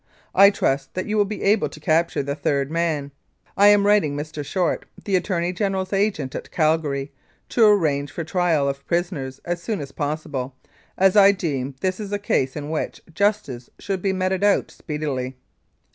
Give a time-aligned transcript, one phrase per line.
[0.33, 3.11] I trust that you will be able to capture the third man.
[3.55, 4.43] I am writing Mr.
[4.43, 7.11] Short, the Attorney General's agent at Cal gary,
[7.49, 10.55] to arrange for trial of prisoners as soon as possible,
[10.97, 15.35] as I deem this is a case in which justice should be meted out speedily.